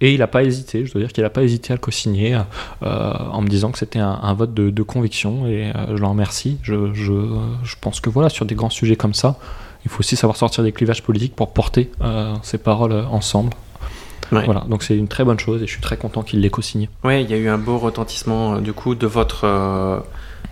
Et 0.02 0.14
il 0.14 0.20
n'a 0.20 0.28
pas 0.28 0.44
hésité, 0.44 0.86
je 0.86 0.92
dois 0.92 1.02
dire 1.02 1.14
qu'il 1.14 1.24
n'a 1.24 1.30
pas 1.30 1.44
hésité 1.44 1.72
à 1.72 1.78
le 1.78 1.80
co-signer 1.80 2.38
euh, 2.82 3.14
en 3.32 3.42
me 3.42 3.48
disant 3.48 3.72
que 3.72 3.78
c'était 3.78 4.00
un, 4.00 4.34
vote 4.34 4.54
de, 4.54 4.84
conviction 4.84 5.48
et 5.48 5.72
euh, 5.74 5.96
je 5.96 6.02
l'en 6.02 6.10
remercie. 6.10 6.58
Je, 6.62 6.94
je, 6.94 7.14
je, 7.64 7.76
pense 7.80 8.02
que 8.02 8.10
voilà, 8.10 8.28
sur 8.28 8.46
des 8.46 8.56
grands 8.56 8.70
sujets 8.70 8.98
comme 8.98 9.14
ça, 9.14 9.38
il 9.86 9.92
faut 9.92 10.00
aussi 10.00 10.18
savoir 10.18 10.36
sortir 10.36 10.62
des 10.62 10.74
clivages 10.74 11.04
politiques 11.04 11.36
pour 11.38 11.54
porter 11.54 11.90
ces 12.42 12.58
paroles 12.58 12.94
ensemble. 13.12 13.54
Voilà, 14.32 14.66
donc 14.68 14.84
c'est 14.84 14.98
une 14.98 15.08
très 15.08 15.24
bonne 15.24 15.40
chose 15.40 15.62
et 15.62 15.68
je 15.68 15.72
suis 15.72 15.82
très 15.82 15.98
content 15.98 16.24
qu'il 16.24 16.42
l'ait 16.42 16.50
co-signé. 16.50 16.90
Oui, 17.04 17.24
il 17.24 17.30
y 17.30 17.34
a 17.34 17.38
eu 17.38 17.48
un 17.48 17.58
beau 17.58 17.78
retentissement 17.78 18.56
euh, 18.56 18.60
du 18.60 18.74
coup 18.74 18.96
de 18.96 19.08
votre 19.08 19.46
euh, 19.46 20.00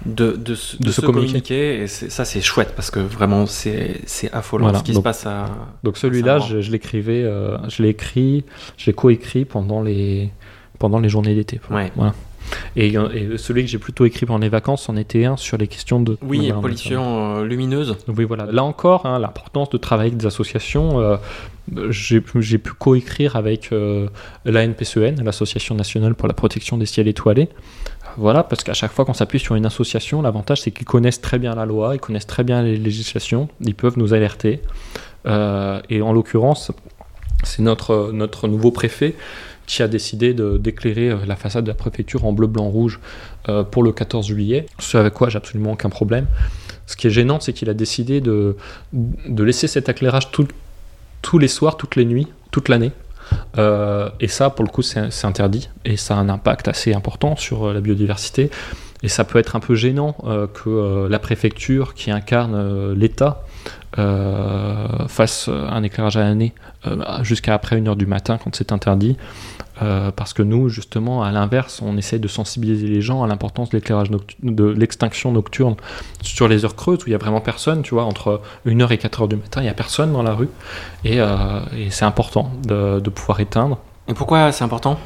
de, 0.06 0.32
de, 0.32 0.56
de, 0.80 0.92
ce 0.92 1.02
communiqué. 1.02 1.82
et 1.84 1.88
ça 1.88 2.26
c'est 2.26 2.42
chouette 2.42 2.74
parce 2.76 2.90
que 2.90 3.00
vraiment 3.00 3.46
c'est 3.46 4.02
affolant 4.32 4.74
ce 4.74 4.84
qui 4.84 4.94
se 4.94 5.00
passe 5.00 5.26
à. 5.26 5.46
Donc 5.84 5.98
celui-là, 5.98 6.40
je, 6.40 6.72
l'écrivais, 6.72 7.24
euh, 7.24 7.58
je 7.70 7.84
l'ai 7.84 7.90
écrit, 7.90 8.44
je 8.78 8.88
l'ai 8.88 8.94
coécrit 8.94 9.46
pendant 9.46 9.82
les 9.82 10.32
pendant 10.80 11.00
les 11.00 11.10
journées 11.10 11.36
d'été. 11.36 11.62
Ouais. 11.70 11.92
Voilà. 11.96 12.14
Et, 12.76 12.94
et 12.94 13.38
celui 13.38 13.64
que 13.64 13.70
j'ai 13.70 13.78
plutôt 13.78 14.06
écrit 14.06 14.26
pendant 14.26 14.40
les 14.40 14.50
vacances 14.50 14.90
en 14.90 14.96
était 14.96 15.26
un 15.26 15.38
sur 15.38 15.58
les 15.58 15.68
questions 15.68 16.00
de 16.02 16.18
Oui, 16.22 16.48
voilà, 16.48 16.62
pollution 16.62 17.38
euh, 17.38 17.46
lumineuse. 17.46 17.96
Oui, 18.08 18.24
voilà. 18.26 18.46
Là 18.46 18.64
encore, 18.64 19.06
hein, 19.06 19.20
l'importance 19.20 19.70
de 19.70 19.78
travailler 19.78 20.10
avec 20.10 20.20
des 20.20 20.26
associations. 20.26 21.00
euh, 21.00 21.18
j'ai 21.90 22.20
pu 22.22 22.72
coécrire 22.78 23.36
avec 23.36 23.72
euh, 23.72 24.08
l'ANPCN, 24.46 25.24
l'Association 25.24 25.76
nationale 25.76 26.16
pour 26.16 26.28
la 26.28 26.34
protection 26.34 26.78
des 26.78 26.86
ciels 26.86 27.08
étoilés. 27.08 27.50
Voilà, 28.18 28.44
parce 28.44 28.64
qu'à 28.64 28.74
chaque 28.74 28.92
fois 28.92 29.06
qu'on 29.06 29.14
s'appuie 29.14 29.40
sur 29.40 29.56
une 29.56 29.66
association, 29.66 30.22
l'avantage 30.22 30.62
c'est 30.62 30.72
qu'ils 30.72 30.86
connaissent 30.86 31.22
très 31.22 31.40
bien 31.40 31.56
la 31.56 31.66
loi, 31.66 31.96
ils 31.96 32.00
connaissent 32.00 32.28
très 32.28 32.44
bien 32.44 32.62
les 32.62 32.76
législations, 32.76 33.48
ils 33.62 33.76
peuvent 33.76 33.98
nous 33.98 34.14
alerter. 34.14 34.62
Euh, 35.28 35.80
et 35.90 36.02
en 36.02 36.12
l'occurrence, 36.12 36.72
c'est 37.44 37.62
notre, 37.62 38.12
notre 38.12 38.48
nouveau 38.48 38.72
préfet 38.72 39.16
qui 39.72 39.82
a 39.82 39.88
décidé 39.88 40.34
d'éclairer 40.34 41.12
euh, 41.12 41.18
la 41.26 41.38
façade 41.38 41.64
de 41.64 41.70
la 41.70 41.76
préfecture 41.76 42.26
en 42.26 42.34
bleu, 42.34 42.48
blanc, 42.48 42.66
rouge 42.66 43.00
euh, 43.48 43.64
pour 43.64 43.84
le 43.84 43.94
14 43.94 44.28
juillet, 44.28 44.66
ce 44.80 44.98
avec 44.98 45.14
quoi 45.14 45.30
j'ai 45.30 45.38
absolument 45.38 45.72
aucun 45.72 45.90
problème. 45.90 46.28
Ce 46.88 46.98
qui 46.98 47.08
est 47.08 47.10
gênant, 47.10 47.40
c'est 47.40 47.54
qu'il 47.54 47.70
a 47.70 47.74
décidé 47.74 48.20
de, 48.20 48.58
laisser 49.38 49.68
cet 49.68 49.88
éclairage 49.88 50.30
tous 50.30 51.40
les 51.40 51.48
soirs, 51.48 51.78
toutes 51.78 51.96
les 51.96 52.04
nuits, 52.04 52.28
toute 52.52 52.68
l'année. 52.68 52.92
Euh, 53.58 54.10
et 54.20 54.28
ça, 54.28 54.50
pour 54.50 54.66
le 54.66 54.70
coup, 54.70 54.82
c'est 54.82 55.26
interdit. 55.26 55.70
Et 55.86 55.96
ça 55.96 56.16
a 56.16 56.18
un 56.18 56.28
impact 56.28 56.68
assez 56.68 56.94
important 56.94 57.38
sur 57.38 57.72
la 57.74 57.80
biodiversité. 57.80 58.52
Et 59.04 59.08
ça 59.08 59.24
peut 59.24 59.40
être 59.40 59.56
un 59.56 59.62
peu 59.62 59.76
gênant 59.76 60.18
que 60.54 61.08
la 61.08 61.20
préfecture, 61.20 61.94
qui 61.94 62.12
incarne 62.12 62.94
l'État, 62.94 63.46
fasse 63.96 65.48
un 65.48 65.82
éclairage 65.84 66.18
à 66.18 66.22
l'année 66.22 66.54
jusqu'à 67.22 67.54
après 67.54 67.80
1h 67.80 67.96
du 67.96 68.06
matin 68.06 68.38
quand 68.38 68.54
c'est 68.54 68.74
interdit. 68.74 69.18
Euh, 69.82 70.12
parce 70.12 70.34
que 70.34 70.44
nous, 70.44 70.70
justement, 70.70 71.24
à 71.24 71.32
l'inverse, 71.32 71.82
on 71.82 71.98
essaie 71.98 72.20
de 72.20 72.28
sensibiliser 72.28 72.88
les 72.88 73.02
gens 73.02 73.24
à 73.24 73.28
l'importance 73.28 73.70
de 73.70 73.78
l'éclairage 73.78 74.10
de 74.44 74.66
l'extinction 74.66 75.32
nocturne 75.32 75.76
sur 76.22 76.48
les 76.48 76.66
heures 76.66 76.76
creuses 76.76 77.00
où 77.04 77.08
il 77.08 77.12
y 77.12 77.16
a 77.16 77.18
vraiment 77.18 77.42
personne, 77.42 77.82
tu 77.82 77.96
vois, 77.96 78.04
entre 78.04 78.42
1h 78.68 78.92
et 78.92 78.98
4h 78.98 79.28
du 79.28 79.36
matin, 79.38 79.62
il 79.62 79.64
n'y 79.64 79.70
a 79.70 79.74
personne 79.74 80.14
dans 80.14 80.24
la 80.24 80.34
rue. 80.34 80.50
Et, 81.04 81.20
euh, 81.20 81.62
et 81.78 81.90
c'est 81.90 82.06
important 82.06 82.52
de, 82.64 83.00
de 83.00 83.10
pouvoir 83.10 83.40
éteindre. 83.40 83.80
Et 84.08 84.14
pourquoi 84.14 84.52
c'est 84.52 84.64
important? 84.64 84.98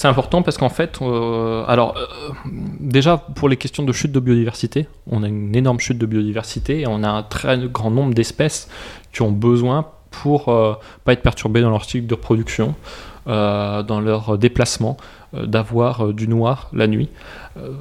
C'est 0.00 0.08
important 0.08 0.40
parce 0.40 0.56
qu'en 0.56 0.70
fait, 0.70 0.98
euh, 1.02 1.62
alors 1.68 1.94
euh, 1.98 2.32
déjà 2.80 3.18
pour 3.18 3.50
les 3.50 3.58
questions 3.58 3.82
de 3.82 3.92
chute 3.92 4.12
de 4.12 4.18
biodiversité, 4.18 4.88
on 5.06 5.22
a 5.22 5.28
une 5.28 5.54
énorme 5.54 5.78
chute 5.78 5.98
de 5.98 6.06
biodiversité 6.06 6.80
et 6.80 6.86
on 6.86 7.02
a 7.02 7.08
un 7.10 7.22
très 7.22 7.58
grand 7.68 7.90
nombre 7.90 8.14
d'espèces 8.14 8.70
qui 9.12 9.20
ont 9.20 9.30
besoin 9.30 9.88
pour 10.10 10.48
euh, 10.48 10.72
pas 11.04 11.12
être 11.12 11.20
perturbées 11.20 11.60
dans 11.60 11.68
leur 11.68 11.84
cycle 11.84 12.06
de 12.06 12.14
reproduction, 12.14 12.74
euh, 13.30 13.84
dans 13.84 14.00
leur 14.00 14.38
déplacement, 14.38 14.96
euh, 15.34 15.46
d'avoir 15.46 16.06
euh, 16.06 16.12
du 16.12 16.26
noir 16.26 16.68
la 16.72 16.88
nuit. 16.88 17.08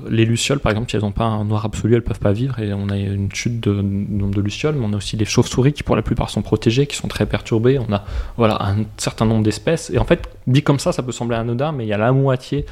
Les 0.07 0.25
lucioles, 0.25 0.59
par 0.59 0.71
exemple, 0.71 0.91
si 0.91 0.95
elles 0.95 1.01
n'ont 1.01 1.11
pas 1.11 1.23
un 1.23 1.43
noir 1.43 1.65
absolu, 1.65 1.95
elles 1.95 2.03
peuvent 2.03 2.19
pas 2.19 2.33
vivre 2.33 2.59
et 2.59 2.71
on 2.73 2.89
a 2.89 2.97
une 2.97 3.31
chute 3.33 3.59
de 3.59 3.81
nombre 3.81 4.35
de 4.35 4.41
lucioles, 4.41 4.75
mais 4.75 4.85
on 4.85 4.93
a 4.93 4.97
aussi 4.97 5.15
les 5.15 5.25
chauves-souris 5.25 5.73
qui 5.73 5.81
pour 5.81 5.95
la 5.95 6.03
plupart 6.03 6.29
sont 6.29 6.43
protégées, 6.43 6.85
qui 6.85 6.95
sont 6.95 7.07
très 7.07 7.25
perturbées. 7.25 7.79
On 7.79 7.91
a 7.91 8.03
voilà 8.37 8.61
un 8.61 8.83
certain 8.97 9.25
nombre 9.25 9.43
d'espèces 9.43 9.89
et 9.89 9.97
en 9.97 10.05
fait, 10.05 10.29
dit 10.45 10.61
comme 10.61 10.79
ça, 10.79 10.91
ça 10.91 11.01
peut 11.01 11.11
sembler 11.11 11.37
anodin, 11.37 11.71
mais 11.71 11.85
il 11.85 11.87
y 11.87 11.93
a 11.93 11.97
la 11.97 12.11
moitié 12.11 12.65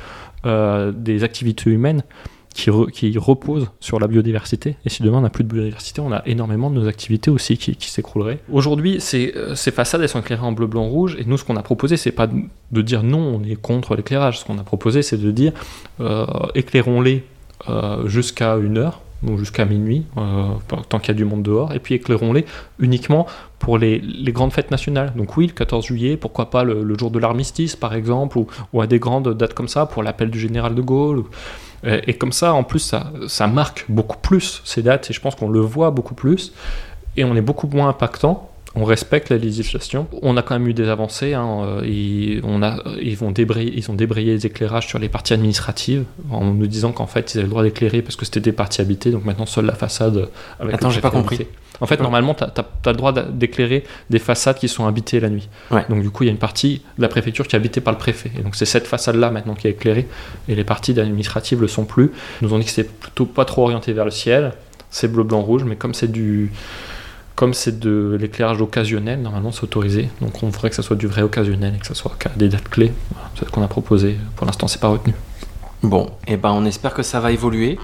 des 0.43 1.23
activités 1.23 1.71
humaines 1.71 2.03
qui, 2.57 2.71
re- 2.71 2.89
qui 2.89 3.15
reposent 3.17 3.69
sur 3.79 3.99
la 3.99 4.07
biodiversité. 4.07 4.75
Et 4.83 4.89
si 4.89 5.03
demain 5.03 5.19
on 5.19 5.21
n'a 5.21 5.29
plus 5.29 5.43
de 5.43 5.53
biodiversité, 5.53 6.01
on 6.01 6.11
a 6.11 6.23
énormément 6.25 6.69
de 6.71 6.75
nos 6.79 6.87
activités 6.87 7.29
aussi 7.29 7.55
qui, 7.57 7.75
qui 7.75 7.89
s'écrouleraient. 7.91 8.39
Aujourd'hui, 8.51 8.99
ces, 8.99 9.33
euh, 9.35 9.53
ces 9.53 9.71
façades, 9.71 10.01
elles 10.01 10.09
sont 10.09 10.21
éclairées 10.21 10.45
en 10.45 10.51
bleu, 10.53 10.65
blanc, 10.65 10.87
rouge. 10.87 11.15
Et 11.19 11.25
nous, 11.25 11.37
ce 11.37 11.45
qu'on 11.45 11.55
a 11.55 11.61
proposé, 11.61 11.97
c'est 11.97 12.11
pas 12.11 12.25
de, 12.25 12.35
de 12.71 12.81
dire 12.81 13.03
non, 13.03 13.19
on 13.19 13.43
est 13.43 13.55
contre 13.55 13.95
l'éclairage. 13.95 14.39
Ce 14.39 14.45
qu'on 14.45 14.57
a 14.57 14.63
proposé, 14.63 15.03
c'est 15.03 15.21
de 15.21 15.29
dire 15.29 15.53
euh, 15.99 16.25
éclairons-les 16.55 17.23
euh, 17.69 18.07
jusqu'à 18.07 18.57
une 18.57 18.79
heure, 18.79 19.01
donc 19.23 19.39
jusqu'à 19.39 19.65
minuit, 19.65 20.05
euh, 20.17 20.49
tant 20.89 20.99
qu'il 20.99 21.09
y 21.09 21.11
a 21.11 21.13
du 21.15 21.25
monde 21.25 21.43
dehors, 21.43 21.73
et 21.73 21.79
puis 21.79 21.95
éclairons-les 21.95 22.45
uniquement 22.79 23.25
pour 23.59 23.77
les, 23.77 24.01
grandes 24.27 24.53
fêtes 24.53 24.71
nationales. 24.71 25.13
Donc 25.15 25.37
oui, 25.37 25.47
le 25.47 25.53
14 25.53 25.85
juillet, 25.85 26.17
pourquoi 26.17 26.49
pas 26.49 26.63
le, 26.63 26.97
jour 26.97 27.11
de 27.11 27.19
l'armistice, 27.19 27.75
par 27.75 27.93
exemple, 27.93 28.37
ou, 28.37 28.81
à 28.81 28.87
des 28.87 28.99
grandes 28.99 29.33
dates 29.35 29.53
comme 29.53 29.67
ça, 29.67 29.85
pour 29.85 30.03
l'appel 30.03 30.29
du 30.29 30.39
général 30.39 30.75
de 30.75 30.81
Gaulle. 30.81 31.23
et, 31.83 32.11
et 32.11 32.13
comme 32.13 32.31
ça, 32.31 32.53
en 32.53 32.63
plus, 32.63 32.79
ça, 32.79 33.11
ça 33.27 33.47
marque 33.47 33.85
beaucoup 33.89 34.17
plus 34.17 34.61
ces 34.65 34.83
dates, 34.83 35.09
et 35.09 35.13
je 35.13 35.21
pense 35.21 35.35
qu'on 35.35 35.49
le 35.49 35.61
voit 35.61 35.91
beaucoup 35.91 36.15
plus, 36.15 36.53
et 37.15 37.23
on 37.23 37.35
est 37.35 37.41
beaucoup 37.41 37.67
moins 37.67 37.89
impactant. 37.89 38.51
On 38.79 38.83
respecte 38.83 39.29
la 39.29 39.37
législation. 39.37 40.07
On 40.21 40.37
a 40.37 40.43
quand 40.43 40.53
même 40.57 40.67
eu 40.67 40.73
des 40.73 40.87
avancées. 40.87 41.33
hein, 41.33 41.63
euh, 41.65 41.81
et 41.83 42.39
on 42.43 42.61
a, 42.61 42.77
ils, 43.01 43.17
vont 43.17 43.31
débrayer, 43.31 43.73
ils 43.75 43.89
ont 43.89 43.95
débrayé 43.95 44.33
les 44.33 44.45
éclairages 44.45 44.87
sur 44.87 44.99
les 44.99 45.09
parties 45.09 45.33
administratives 45.33 46.03
en 46.29 46.45
nous 46.45 46.67
disant 46.67 46.91
qu'en 46.91 47.07
fait 47.07 47.33
ils 47.33 47.39
avaient 47.39 47.45
le 47.47 47.49
droit 47.49 47.63
d'éclairer 47.63 48.03
parce 48.03 48.15
que 48.15 48.23
c'était 48.25 48.39
des 48.39 48.51
parties 48.51 48.81
habitées. 48.81 49.09
Donc 49.09 49.25
maintenant 49.25 49.47
seule 49.47 49.65
la 49.65 49.73
façade. 49.73 50.29
Avec 50.59 50.75
Attends, 50.75 50.91
j'ai 50.91 51.01
pas 51.01 51.09
compris. 51.09 51.37
habité. 51.37 51.51
En 51.79 51.85
fait, 51.85 51.95
Ouais. 51.97 52.01
normalement, 52.03 52.33
tu 52.33 52.43
as, 52.43 52.91
le 52.91 52.93
droit 52.97 53.11
d'éclairer 53.13 53.83
des 54.09 54.17
façades 54.19 54.57
qui 54.57 54.67
sont 54.67 54.87
habitées 54.87 55.19
la 55.19 55.29
nuit. 55.29 55.47
Ouais. 55.69 55.85
Donc 55.89 56.01
du 56.01 56.09
coup, 56.09 56.23
il 56.23 56.27
y 56.27 56.29
a 56.29 56.31
une 56.31 56.39
partie 56.39 56.81
de 56.97 57.01
la 57.03 57.07
préfecture 57.07 57.47
qui 57.47 57.55
est 57.55 57.59
habitée 57.59 57.81
par 57.81 57.93
le 57.93 57.99
préfet. 57.99 58.31
Et 58.37 58.41
donc 58.41 58.55
c'est 58.55 58.65
cette 58.65 58.87
façade-là 58.87 59.29
maintenant 59.31 59.53
qui 59.53 59.67
est 59.67 59.71
éclairée. 59.71 60.07
Et 60.49 60.55
les 60.55 60.63
parties 60.63 60.99
administratives 60.99 61.61
le 61.61 61.67
sont 61.67 61.85
plus. 61.85 62.11
Ils 62.41 62.47
nous 62.47 62.53
ont 62.53 62.59
dit 62.59 62.65
que 62.65 62.71
c'est 62.71 62.89
plutôt 62.99 63.25
pas 63.25 63.45
trop 63.45 63.63
orienté 63.63 63.93
vers 63.93 64.05
le 64.05 64.11
ciel. 64.11 64.53
C'est 64.89 65.11
bleu, 65.11 65.23
blanc, 65.23 65.41
rouge. 65.41 65.63
Mais 65.65 65.75
comme 65.75 65.93
c'est 65.93 66.11
du... 66.11 66.51
Comme 67.37 67.53
c'est 67.53 67.79
de 67.79 68.17
l'éclairage 68.19 68.59
occasionnel, 68.61 69.21
normalement 69.21 69.51
c'est 69.53 69.63
autorisé. 69.63 70.09
Donc 70.21 70.41
on 70.43 70.47
voudrait 70.49 70.69
que 70.71 70.75
ça 70.75 70.81
soit 70.83 70.95
du 70.97 71.07
vrai 71.07 71.21
occasionnel 71.21 71.73
et 71.75 71.79
que 71.79 71.85
ça 71.85 71.93
soit 71.93 72.11
qu'à 72.19 72.31
des 72.35 72.49
dates 72.49 72.67
clés. 72.67 72.91
Voilà, 73.11 73.29
c'est 73.35 73.45
ce 73.45 73.51
qu'on 73.51 73.61
a 73.63 73.67
proposé. 73.67 74.17
Pour 74.35 74.45
l'instant, 74.47 74.67
c'est 74.67 74.81
pas 74.81 74.87
retenu. 74.89 75.13
Bon, 75.83 76.09
et 76.27 76.35
ben 76.35 76.49
on 76.51 76.65
espère 76.65 76.93
que 76.95 77.03
ça 77.03 77.19
va 77.19 77.31
évoluer. 77.31 77.77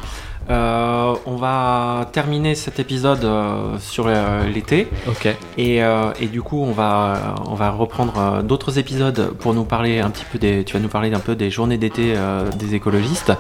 Euh, 0.49 1.13
on 1.25 1.35
va 1.37 2.09
terminer 2.11 2.55
cet 2.55 2.79
épisode 2.79 3.23
euh, 3.23 3.77
sur 3.79 4.05
euh, 4.07 4.43
l'été 4.49 4.87
Ok. 5.07 5.33
et, 5.57 5.77
et 6.19 6.27
du 6.27 6.41
coup 6.41 6.61
on 6.61 6.73
va 6.73 7.35
on 7.47 7.55
va 7.55 7.69
reprendre 7.71 8.43
d'autres 8.43 8.77
épisodes 8.77 9.31
pour 9.39 9.53
nous 9.53 9.63
parler 9.63 10.01
un 10.01 10.09
petit 10.09 10.25
peu 10.29 10.37
des 10.39 10.65
tu 10.65 10.73
vas 10.73 10.81
nous 10.81 10.89
parler 10.89 11.13
un 11.13 11.21
peu 11.21 11.35
des 11.37 11.49
journées 11.49 11.77
d'été 11.77 12.13
des 12.57 12.75
écologistes 12.75 13.31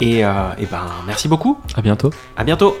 et, 0.00 0.20
et 0.20 0.66
ben 0.70 0.86
merci 1.06 1.28
beaucoup 1.28 1.58
À 1.76 1.82
bientôt. 1.82 2.08
à 2.38 2.44
bientôt 2.44 2.74